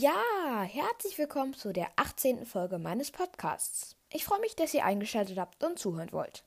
[0.00, 2.46] Ja, herzlich willkommen zu der 18.
[2.46, 3.96] Folge meines Podcasts.
[4.10, 6.42] Ich freue mich, dass ihr eingeschaltet habt und zuhören wollt.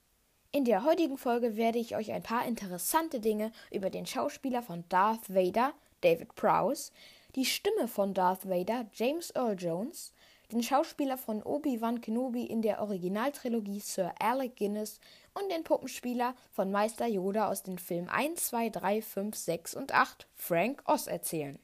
[0.52, 4.86] In der heutigen Folge werde ich euch ein paar interessante Dinge über den Schauspieler von
[4.90, 6.92] Darth Vader, David Prowse,
[7.36, 10.14] die Stimme von Darth Vader, James Earl Jones,
[10.52, 15.00] den Schauspieler von Obi-Wan Kenobi in der Originaltrilogie Sir Alec Guinness
[15.36, 19.94] und den Puppenspieler von Meister Yoda aus den Filmen 1, 2, 3, 5, 6 und
[19.94, 21.60] 8, Frank Oz, erzählen.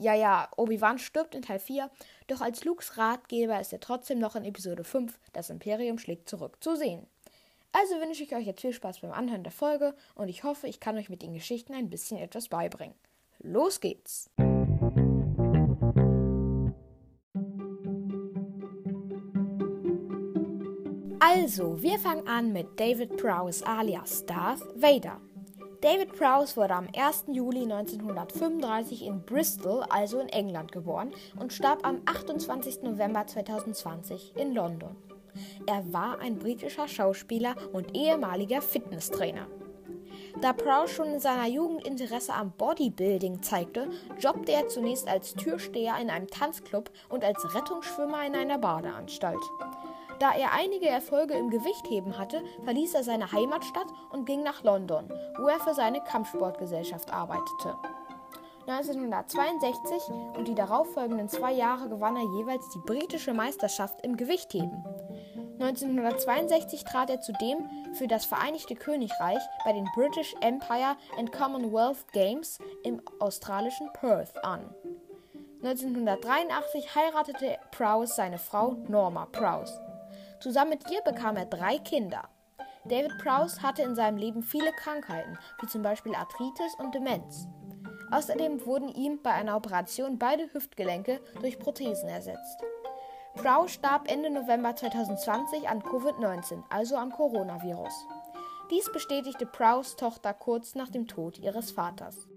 [0.00, 1.90] Ja, ja, Obi-Wan stirbt in Teil 4,
[2.26, 6.56] doch als Lukes Ratgeber ist er trotzdem noch in Episode 5, das Imperium schlägt zurück,
[6.60, 7.06] zu sehen.
[7.72, 10.80] Also wünsche ich euch jetzt viel Spaß beim Anhören der Folge und ich hoffe, ich
[10.80, 12.94] kann euch mit den Geschichten ein bisschen etwas beibringen.
[13.40, 14.30] Los geht's!
[21.20, 25.20] Also, wir fangen an mit David Prowse alias Darth Vader.
[25.80, 27.24] David Prowse wurde am 1.
[27.28, 32.82] Juli 1935 in Bristol, also in England, geboren und starb am 28.
[32.82, 34.94] November 2020 in London.
[35.66, 39.46] Er war ein britischer Schauspieler und ehemaliger Fitnesstrainer.
[40.42, 43.88] Da Prowse schon in seiner Jugend Interesse am Bodybuilding zeigte,
[44.18, 49.40] jobbte er zunächst als Türsteher in einem Tanzclub und als Rettungsschwimmer in einer Badeanstalt.
[50.20, 55.10] Da er einige Erfolge im Gewichtheben hatte, verließ er seine Heimatstadt und ging nach London,
[55.38, 57.74] wo er für seine Kampfsportgesellschaft arbeitete.
[58.66, 64.84] 1962 und die darauffolgenden zwei Jahre gewann er jeweils die britische Meisterschaft im Gewichtheben.
[65.58, 72.58] 1962 trat er zudem für das Vereinigte Königreich bei den British Empire and Commonwealth Games
[72.84, 74.74] im australischen Perth an.
[75.62, 79.89] 1983 heiratete Prowse seine Frau Norma Prowse.
[80.40, 82.28] Zusammen mit ihr bekam er drei Kinder.
[82.86, 87.46] David Prowse hatte in seinem Leben viele Krankheiten, wie zum Beispiel Arthritis und Demenz.
[88.10, 92.64] Außerdem wurden ihm bei einer Operation beide Hüftgelenke durch Prothesen ersetzt.
[93.34, 97.92] Prowse starb Ende November 2020 an Covid-19, also am Coronavirus.
[98.70, 102.28] Dies bestätigte Prowse Tochter kurz nach dem Tod ihres Vaters.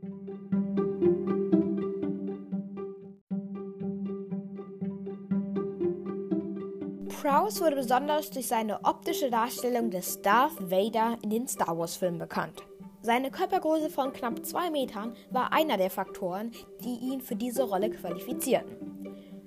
[7.23, 12.63] Prowse wurde besonders durch seine optische Darstellung des Darth Vader in den Star Wars-Filmen bekannt.
[13.01, 16.51] Seine Körpergröße von knapp zwei Metern war einer der Faktoren,
[16.83, 18.82] die ihn für diese Rolle qualifizierten.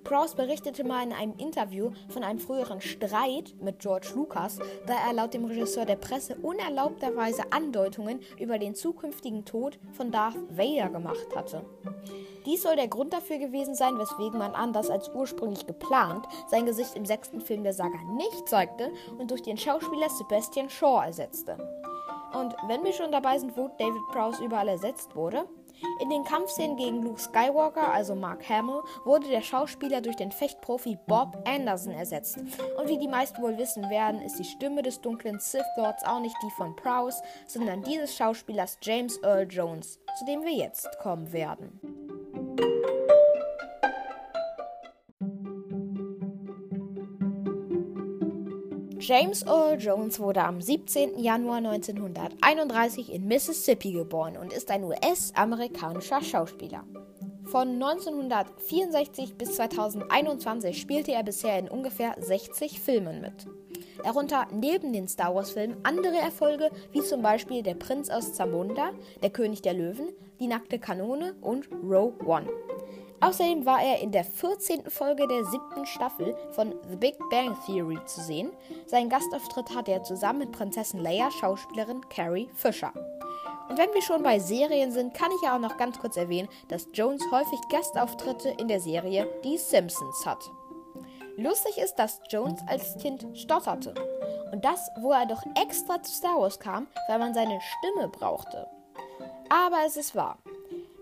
[0.06, 5.12] Prowse berichtete mal in einem Interview von einem früheren Streit mit George Lucas, da er
[5.12, 11.26] laut dem Regisseur der Presse unerlaubterweise Andeutungen über den zukünftigen Tod von Darth Vader gemacht
[11.34, 11.64] hatte.
[12.44, 16.94] Dies soll der Grund dafür gewesen sein, weswegen man anders als ursprünglich geplant sein Gesicht
[16.94, 21.58] im sechsten Film der Saga nicht zeigte und durch den Schauspieler Sebastian Shaw ersetzte.
[22.32, 25.46] Und wenn wir schon dabei sind, wo David Prowse überall ersetzt wurde,
[26.00, 30.98] in den Kampfszenen gegen Luke Skywalker, also Mark Hamill, wurde der Schauspieler durch den Fechtprofi
[31.06, 32.38] Bob Anderson ersetzt.
[32.78, 36.20] Und wie die meisten wohl wissen werden, ist die Stimme des dunklen Sith Lords auch
[36.20, 40.88] nicht die von Prowse, sondern die des Schauspielers James Earl Jones, zu dem wir jetzt
[41.00, 41.80] kommen werden.
[48.98, 51.18] James Earl Jones wurde am 17.
[51.18, 56.82] Januar 1931 in Mississippi geboren und ist ein US-amerikanischer Schauspieler.
[57.44, 63.46] Von 1964 bis 2021 spielte er bisher in ungefähr 60 Filmen mit.
[64.02, 68.92] Darunter neben den Star Wars-Filmen andere Erfolge wie zum Beispiel Der Prinz aus Zamunda,
[69.22, 70.08] Der König der Löwen,
[70.40, 72.46] Die nackte Kanone und Row One.
[73.20, 74.90] Außerdem war er in der 14.
[74.90, 78.52] Folge der siebten Staffel von The Big Bang Theory zu sehen.
[78.86, 82.92] Seinen Gastauftritt hatte er zusammen mit Prinzessin Leia Schauspielerin Carrie Fisher.
[83.68, 86.48] Und wenn wir schon bei Serien sind, kann ich ja auch noch ganz kurz erwähnen,
[86.68, 90.50] dass Jones häufig Gastauftritte in der Serie Die Simpsons hat.
[91.36, 93.94] Lustig ist, dass Jones als Kind stotterte.
[94.52, 98.66] Und das, wo er doch extra zu Star Wars kam, weil man seine Stimme brauchte.
[99.48, 100.38] Aber es ist wahr.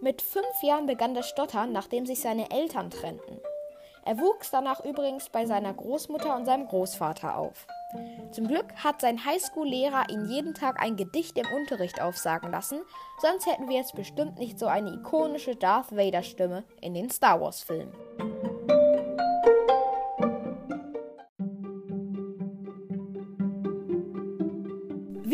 [0.05, 3.41] Mit fünf Jahren begann das Stottern, nachdem sich seine Eltern trennten.
[4.05, 7.67] Er wuchs danach übrigens bei seiner Großmutter und seinem Großvater auf.
[8.31, 12.83] Zum Glück hat sein Highschool-Lehrer ihn jeden Tag ein Gedicht im Unterricht aufsagen lassen,
[13.23, 17.95] sonst hätten wir jetzt bestimmt nicht so eine ikonische Darth Vader-Stimme in den Star Wars-Filmen.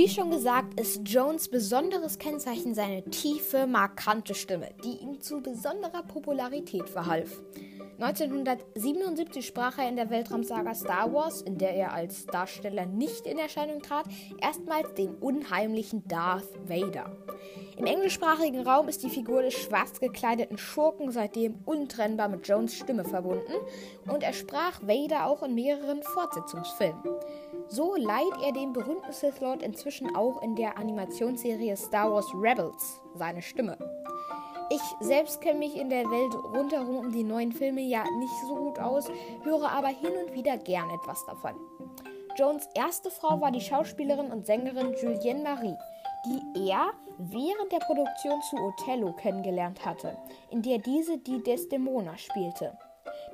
[0.00, 6.02] Wie schon gesagt, ist Jones besonderes Kennzeichen seine tiefe, markante Stimme, die ihm zu besonderer
[6.04, 7.42] Popularität verhalf.
[7.98, 13.36] 1977 sprach er in der Weltraumsaga Star Wars, in der er als Darsteller nicht in
[13.36, 14.06] Erscheinung trat,
[14.40, 17.14] erstmals den unheimlichen Darth Vader.
[17.76, 23.04] Im englischsprachigen Raum ist die Figur des schwarz gekleideten Schurken seitdem untrennbar mit Jones Stimme
[23.04, 23.52] verbunden
[24.10, 27.02] und er sprach Vader auch in mehreren Fortsetzungsfilmen.
[27.72, 33.00] So leiht er dem berühmten Sith Lord inzwischen auch in der Animationsserie Star Wars Rebels
[33.14, 33.78] seine Stimme.
[34.70, 38.56] Ich selbst kenne mich in der Welt rundherum um die neuen Filme ja nicht so
[38.56, 39.08] gut aus,
[39.44, 41.54] höre aber hin und wieder gern etwas davon.
[42.36, 45.76] Jones erste Frau war die Schauspielerin und Sängerin Julienne Marie,
[46.26, 50.16] die er während der Produktion zu Othello kennengelernt hatte,
[50.50, 52.76] in der diese die Desdemona spielte.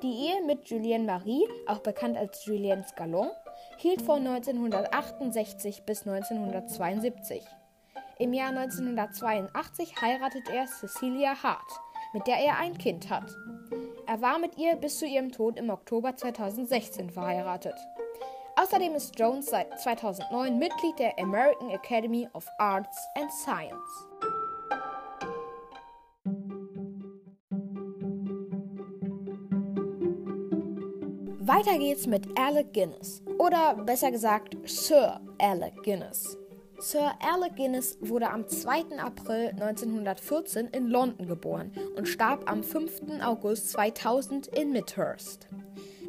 [0.03, 3.31] Die Ehe mit Julienne Marie, auch bekannt als Julienne Scalon,
[3.79, 7.43] hielt von 1968 bis 1972.
[8.19, 11.81] Im Jahr 1982 heiratet er Cecilia Hart,
[12.15, 13.31] mit der er ein Kind hat.
[14.07, 17.75] Er war mit ihr bis zu ihrem Tod im Oktober 2016 verheiratet.
[18.57, 24.07] Außerdem ist Jones seit 2009 Mitglied der American Academy of Arts and Science.
[31.41, 36.39] Weiter geht's mit Alec Guinness oder besser gesagt Sir Alec Guinness.
[36.79, 38.99] Sir Alec Guinness wurde am 2.
[38.99, 43.23] April 1914 in London geboren und starb am 5.
[43.23, 45.49] August 2000 in Midhurst.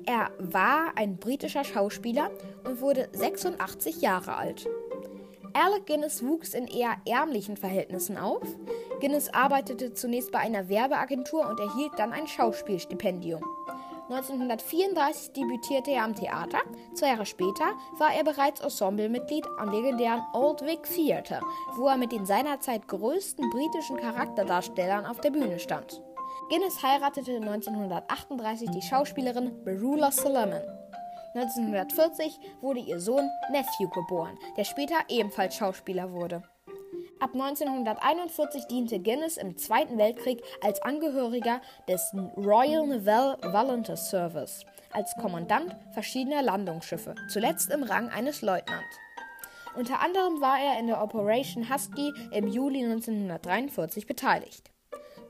[0.06, 2.31] Er war ein britischer Schauspieler
[2.65, 4.68] und wurde 86 Jahre alt.
[5.53, 8.44] Alec Guinness wuchs in eher ärmlichen Verhältnissen auf.
[9.00, 13.41] Guinness arbeitete zunächst bei einer Werbeagentur und erhielt dann ein Schauspielstipendium.
[14.09, 16.59] 1934 debütierte er am Theater.
[16.94, 21.42] Zwei Jahre später war er bereits Ensemblemitglied am legendären Old Vic Theatre,
[21.75, 26.01] wo er mit den seinerzeit größten britischen Charakterdarstellern auf der Bühne stand.
[26.50, 30.62] Guinness heiratete 1938 die Schauspielerin Berula Solomon.
[31.36, 36.44] 1940 wurde ihr Sohn Nephew geboren, der später ebenfalls Schauspieler wurde.
[37.19, 45.16] Ab 1941 diente Guinness im Zweiten Weltkrieg als Angehöriger des Royal Naval Volunteer Service, als
[45.19, 49.00] Kommandant verschiedener Landungsschiffe, zuletzt im Rang eines Leutnants.
[49.75, 54.69] Unter anderem war er in der Operation Husky im Juli 1943 beteiligt.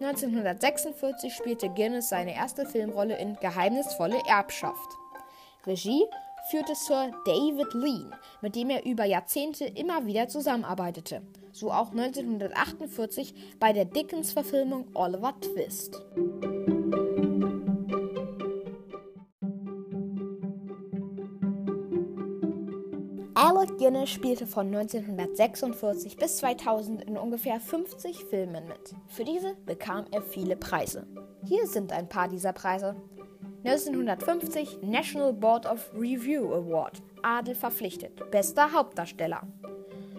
[0.01, 4.97] 1946 spielte Guinness seine erste Filmrolle in Geheimnisvolle Erbschaft.
[5.65, 6.03] Regie
[6.49, 11.21] führte Sir David Lean, mit dem er über Jahrzehnte immer wieder zusammenarbeitete,
[11.57, 16.01] so auch 1948 bei der Dickens-Verfilmung Oliver Twist.
[23.33, 28.95] Alec Guinness spielte von 1946 bis 2000 in ungefähr 50 Filmen mit.
[29.07, 31.07] Für diese bekam er viele Preise.
[31.43, 32.95] Hier sind ein paar dieser Preise.
[33.63, 39.41] 1950 National Board of Review Award, Adel verpflichtet, bester Hauptdarsteller.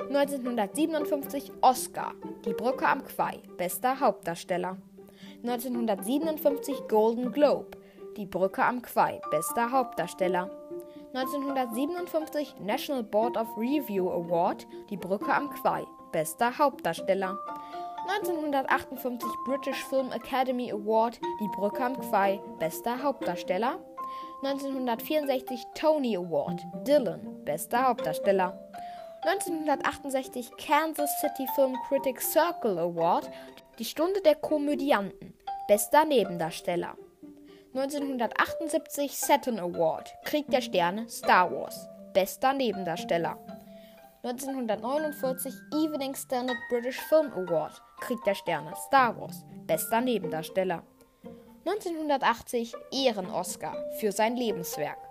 [0.09, 2.15] 1957 Oscar,
[2.47, 4.79] Die Brücke am Quai, bester Hauptdarsteller.
[5.45, 7.77] 1957 Golden Globe,
[8.17, 10.51] Die Brücke am Quai, bester Hauptdarsteller.
[11.13, 17.37] 1957 National Board of Review Award, Die Brücke am Quai, bester Hauptdarsteller.
[18.09, 23.79] 1958 British Film Academy Award Die Brücke am Quai, bester Hauptdarsteller.
[24.43, 28.59] 1964 Tony Award Dylan, bester Hauptdarsteller.
[29.23, 33.29] 1968 Kansas City Film Critics Circle Award
[33.79, 35.35] Die Stunde der Komödianten,
[35.67, 36.97] bester Nebendarsteller.
[37.75, 43.39] 1978 Saturn Award Krieg der Sterne Star Wars, bester Nebendarsteller.
[44.23, 50.85] 1949 Evening Standard British Film Award Krieg der Sterne Star Wars, bester Nebendarsteller.
[51.67, 55.08] 1980 Ehren-Oscar für sein Lebenswerk.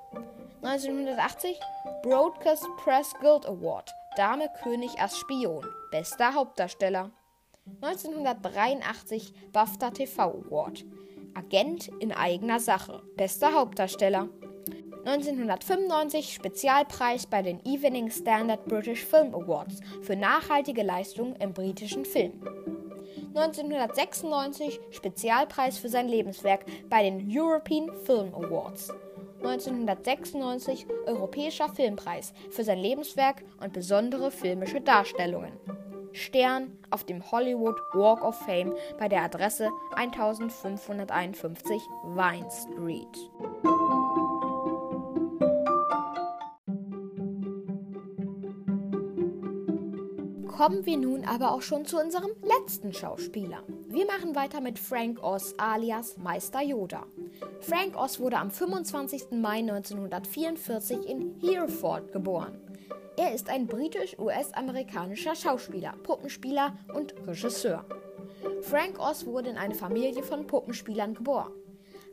[0.63, 1.59] 1980
[2.01, 7.11] Broadcast Press Guild Award Dame König als Spion, bester Hauptdarsteller.
[7.81, 10.83] 1983 BAFTA TV Award
[11.35, 14.29] Agent in eigener Sache, bester Hauptdarsteller.
[15.05, 22.41] 1995 Spezialpreis bei den Evening Standard British Film Awards für nachhaltige Leistung im britischen Film.
[23.35, 28.91] 1996 Spezialpreis für sein Lebenswerk bei den European Film Awards.
[29.43, 35.53] 1996 Europäischer Filmpreis für sein Lebenswerk und besondere filmische Darstellungen.
[36.13, 41.81] Stern auf dem Hollywood Walk of Fame bei der Adresse 1551
[42.15, 43.31] Vine Street.
[50.57, 53.61] Kommen wir nun aber auch schon zu unserem letzten Schauspieler.
[53.87, 57.05] Wir machen weiter mit Frank Oz alias Meister Yoda.
[57.61, 59.31] Frank Oz wurde am 25.
[59.31, 62.61] Mai 1944 in Hereford geboren.
[63.17, 67.83] Er ist ein britisch-US-amerikanischer Schauspieler, Puppenspieler und Regisseur.
[68.61, 71.51] Frank Oz wurde in eine Familie von Puppenspielern geboren.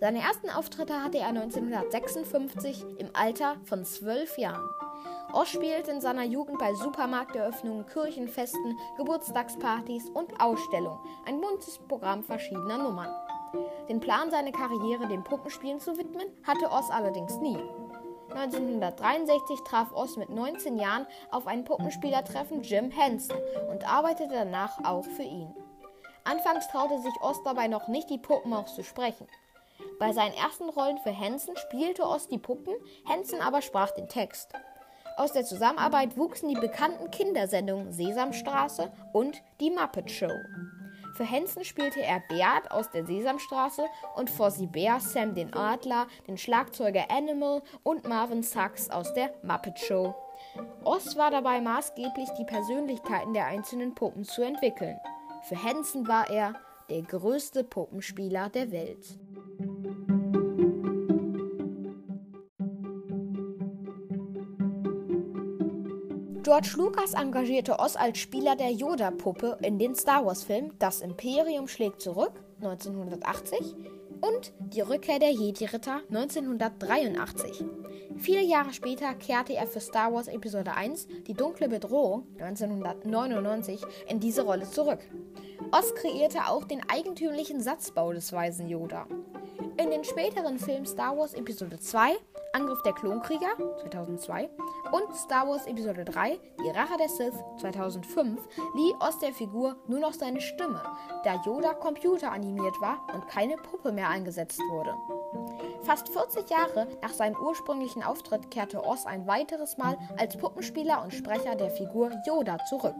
[0.00, 4.68] Seine ersten Auftritte hatte er 1956 im Alter von zwölf Jahren.
[5.32, 12.78] Oz spielte in seiner Jugend bei Supermarkteröffnungen, Kirchenfesten, Geburtstagspartys und Ausstellungen ein buntes Programm verschiedener
[12.78, 13.10] Nummern.
[13.88, 17.58] Den Plan, seine Karriere dem Puppenspielen zu widmen, hatte Oz allerdings nie.
[18.30, 23.36] 1963 traf Oz mit 19 Jahren auf einen Puppenspielertreffen Jim Henson
[23.70, 25.54] und arbeitete danach auch für ihn.
[26.24, 29.28] Anfangs traute sich Oz dabei noch nicht, die Puppen auszusprechen.
[29.98, 32.74] Bei seinen ersten Rollen für Henson spielte Oz die Puppen,
[33.06, 34.50] Henson aber sprach den Text.
[35.16, 40.32] Aus der Zusammenarbeit wuchsen die bekannten Kindersendungen Sesamstraße und die Muppet Show.
[41.14, 43.84] Für Henson spielte er Beat aus der Sesamstraße
[44.16, 49.78] und Fozzie Bear Sam den Adler, den Schlagzeuger Animal und Marvin Sachs aus der Muppet
[49.78, 50.12] Show.
[50.82, 54.98] Oz war dabei maßgeblich, die Persönlichkeiten der einzelnen Puppen zu entwickeln.
[55.42, 56.54] Für Henson war er
[56.90, 59.06] der größte Puppenspieler der Welt.
[66.44, 72.02] George Lucas engagierte Oz als Spieler der Yoda-Puppe in den Star Wars-Filmen Das Imperium schlägt
[72.02, 73.74] zurück 1980
[74.20, 77.64] und Die Rückkehr der Jedi-Ritter 1983.
[78.18, 84.20] Vier Jahre später kehrte er für Star Wars Episode 1 Die dunkle Bedrohung 1999 in
[84.20, 85.00] diese Rolle zurück.
[85.72, 89.06] Oz kreierte auch den eigentümlichen Satzbau des Weisen Yoda.
[89.78, 92.12] In den späteren Filmen Star Wars Episode 2
[92.54, 93.48] Angriff der Klonkrieger
[93.82, 94.48] 2002
[94.92, 98.40] und Star Wars Episode 3 Die Rache der Sith 2005
[98.76, 100.80] lieh aus der Figur nur noch seine Stimme,
[101.24, 104.94] da Yoda computeranimiert war und keine Puppe mehr eingesetzt wurde.
[105.82, 111.12] Fast 40 Jahre nach seinem ursprünglichen Auftritt kehrte Oz ein weiteres Mal als Puppenspieler und
[111.12, 112.96] Sprecher der Figur Yoda zurück.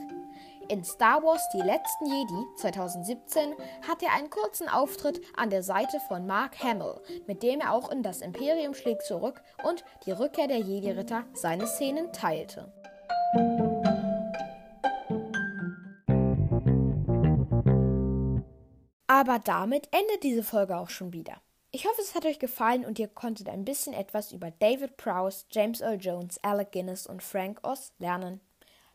[0.69, 3.55] In Star Wars Die letzten Jedi 2017
[3.87, 7.91] hat er einen kurzen Auftritt an der Seite von Mark Hamill, mit dem er auch
[7.91, 12.73] in Das Imperium schlägt zurück und die Rückkehr der Jedi-Ritter seine Szenen teilte.
[19.07, 21.41] Aber damit endet diese Folge auch schon wieder.
[21.73, 25.45] Ich hoffe, es hat euch gefallen und ihr konntet ein bisschen etwas über David Prowse,
[25.51, 28.41] James Earl Jones, Alec Guinness und Frank Oz lernen.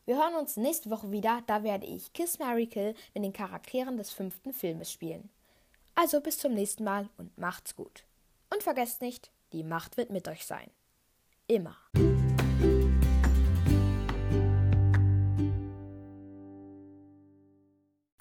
[0.06, 3.98] Wir hören uns nächste Woche wieder, da werde ich Kiss Mary Kill mit den Charakteren
[3.98, 5.28] des fünften Filmes spielen.
[5.94, 8.04] Also bis zum nächsten Mal und macht's gut.
[8.52, 10.70] Und vergesst nicht, die Macht wird mit euch sein.
[11.46, 11.76] Immer.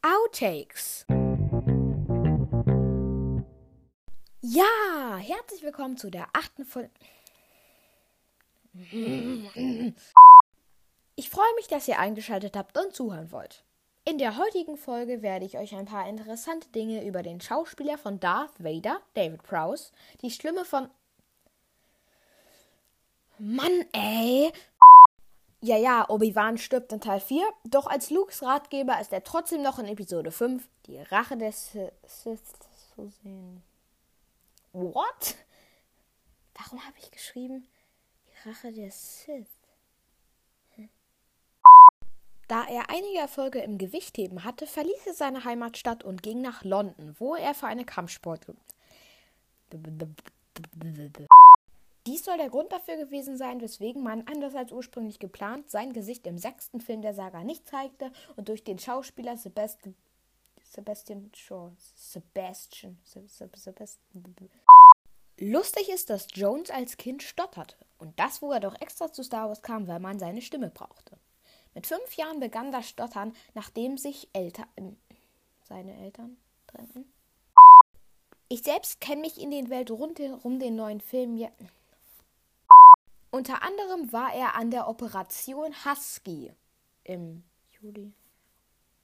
[0.01, 1.05] Outtakes.
[4.41, 6.91] Ja, herzlich willkommen zu der achten Folge.
[11.19, 13.65] Ich freue mich, dass ihr eingeschaltet habt und zuhören wollt.
[14.05, 18.21] In der heutigen Folge werde ich euch ein paar interessante Dinge über den Schauspieler von
[18.21, 20.89] Darth Vader, David Prowse, die Stimme von.
[23.37, 24.53] Mann, ey!
[25.59, 29.77] Ja, ja, Obi-Wan stirbt in Teil 4, doch als Lukes Ratgeber ist er trotzdem noch
[29.77, 31.73] in Episode 5, die Rache des
[32.05, 32.39] Sith
[32.95, 33.61] zu sehen.
[34.71, 35.35] What?
[36.53, 37.67] Warum habe ich geschrieben,
[38.25, 39.58] die Rache der Sith?
[42.49, 47.15] Da er einige Erfolge im Gewichtheben hatte, verließ er seine Heimatstadt und ging nach London,
[47.19, 48.47] wo er für eine Kampfsport.
[52.07, 56.25] Dies soll der Grund dafür gewesen sein, weswegen man, anders als ursprünglich geplant, sein Gesicht
[56.25, 59.95] im sechsten Film der Saga nicht zeigte und durch den Schauspieler Sebastian
[60.63, 64.49] Sebastian Shaw Sebastian Sebastian
[65.39, 69.49] Lustig ist, dass Jones als Kind stotterte und das, wo er doch extra zu Star
[69.49, 71.19] Wars kam, weil man seine Stimme brauchte.
[71.73, 75.15] Mit fünf Jahren begann das Stottern, nachdem sich Eltern, äh,
[75.63, 77.11] seine Eltern trennten.
[78.47, 81.37] Ich selbst kenne mich in den Welt rundherum den neuen Film.
[81.37, 81.49] Ja.
[83.29, 86.51] Unter anderem war er an der Operation Husky
[87.03, 88.11] im Juli.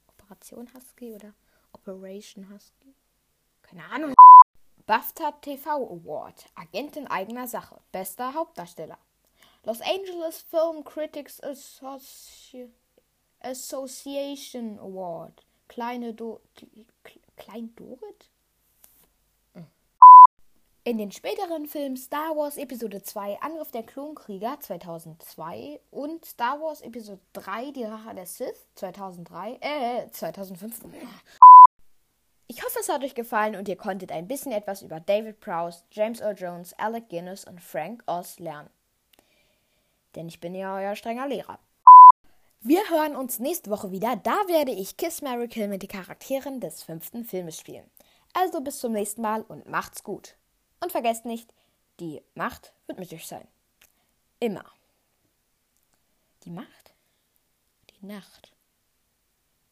[0.07, 1.33] Operation Husky oder
[1.73, 2.95] Operation Husky?
[3.61, 4.13] Keine Ahnung.
[4.87, 6.45] BAFTA TV Award.
[6.55, 7.79] Agent in eigener Sache.
[7.91, 8.97] Bester Hauptdarsteller.
[9.65, 12.69] Los Angeles Film Critics Associ
[13.41, 15.41] Association Award.
[15.67, 16.39] Kleine Do
[17.35, 18.29] Klein Dorit?
[20.83, 26.81] In den späteren Filmen Star Wars Episode 2 Angriff der Klonkrieger 2002 und Star Wars
[26.81, 30.81] Episode 3 Die Rache der Sith 2003, äh, 2005.
[32.45, 35.85] Ich hoffe, es hat euch gefallen und ihr konntet ein bisschen etwas über David Prowse,
[35.89, 38.69] James Earl Jones, Alec Guinness und Frank Oz lernen.
[40.15, 41.59] Denn ich bin ja euer strenger Lehrer.
[42.61, 44.15] Wir hören uns nächste Woche wieder.
[44.15, 47.89] Da werde ich Kiss Mary Kill mit den Charakteren des fünften Filmes spielen.
[48.33, 50.35] Also bis zum nächsten Mal und macht's gut.
[50.81, 51.53] Und vergesst nicht,
[51.99, 53.47] die Macht wird mit euch sein.
[54.39, 54.65] Immer.
[56.43, 56.95] Die Macht?
[57.91, 58.51] Die Nacht.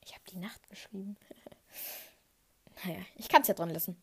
[0.06, 1.18] Ich habe die Nacht geschrieben.
[2.86, 4.02] naja, ich kann es ja dran lassen.